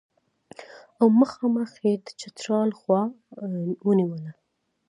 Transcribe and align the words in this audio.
او 0.99 1.07
مخامخ 1.21 1.71
یې 1.85 1.93
د 2.05 2.07
چترال 2.19 2.69
خوا 2.79 3.01
ونیوله. 3.87 4.31